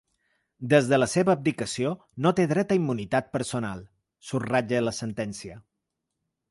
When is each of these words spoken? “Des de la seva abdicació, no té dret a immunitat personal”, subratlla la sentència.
“Des 0.69 0.87
de 0.91 0.97
la 0.99 1.07
seva 1.11 1.31
abdicació, 1.39 1.91
no 2.27 2.31
té 2.39 2.47
dret 2.53 2.73
a 2.75 2.79
immunitat 2.81 3.31
personal”, 3.39 3.85
subratlla 4.31 4.83
la 4.89 4.97
sentència. 5.03 5.63